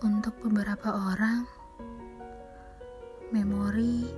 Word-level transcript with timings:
Untuk 0.00 0.32
beberapa 0.40 0.96
orang, 1.12 1.44
memori 3.36 4.08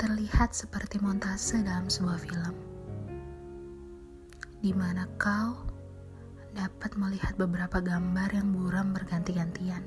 terlihat 0.00 0.56
seperti 0.56 0.96
montase 0.96 1.60
dalam 1.60 1.92
sebuah 1.92 2.16
film, 2.16 2.56
di 4.64 4.72
mana 4.72 5.04
kau 5.20 5.68
dapat 6.56 6.96
melihat 6.96 7.36
beberapa 7.36 7.84
gambar 7.84 8.32
yang 8.32 8.56
buram 8.56 8.96
berganti-gantian. 8.96 9.84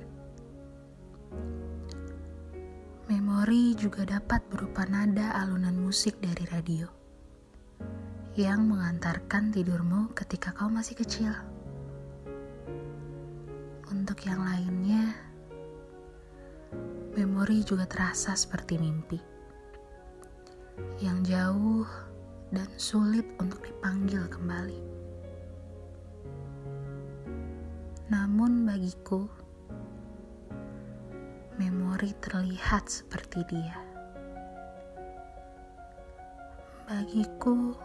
Memori 3.10 3.74
juga 3.74 4.06
dapat 4.06 4.46
berupa 4.46 4.86
nada 4.86 5.34
alunan 5.42 5.74
musik 5.74 6.22
dari 6.22 6.46
radio 6.54 6.86
yang 8.38 8.70
mengantarkan 8.70 9.50
tidurmu 9.50 10.14
ketika 10.14 10.54
kau 10.54 10.70
masih 10.70 11.02
kecil. 11.02 11.34
Yang 14.24 14.40
lainnya, 14.40 15.06
memori 17.12 17.60
juga 17.68 17.84
terasa 17.84 18.32
seperti 18.40 18.80
mimpi 18.80 19.20
yang 21.04 21.22
jauh 21.28 21.84
dan 22.56 22.72
sulit 22.80 23.28
untuk 23.44 23.60
dipanggil 23.68 24.24
kembali. 24.32 24.80
Namun, 28.08 28.64
bagiku, 28.64 29.28
memori 31.60 32.16
terlihat 32.24 32.88
seperti 32.88 33.44
dia. 33.52 33.76
Bagiku, 36.88 37.76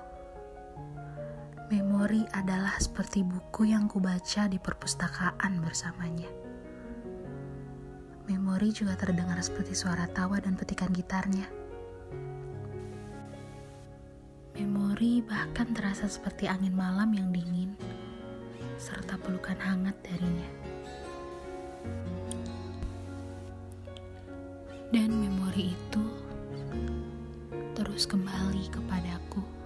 Memori 1.69 2.25
adalah 2.33 2.81
seperti 2.81 3.21
buku 3.21 3.69
yang 3.69 3.93
kubaca 3.93 4.49
di 4.49 4.57
perpustakaan 4.57 5.61
bersamanya. 5.61 6.25
Memori 8.25 8.73
juga 8.73 8.97
terdengar 8.97 9.37
seperti 9.45 9.77
suara 9.77 10.09
tawa 10.09 10.41
dan 10.41 10.57
petikan 10.57 10.89
gitarnya. 10.97 11.45
Memori 14.57 15.21
bahkan 15.21 15.69
terasa 15.77 16.09
seperti 16.09 16.49
angin 16.49 16.73
malam 16.73 17.13
yang 17.13 17.29
dingin, 17.37 17.77
serta 18.81 19.21
pelukan 19.21 19.61
hangat 19.61 20.01
darinya. 20.01 20.49
Dan 24.89 25.13
memori 25.13 25.77
itu 25.77 26.05
terus 27.77 28.09
kembali 28.09 28.73
kepadaku. 28.73 29.58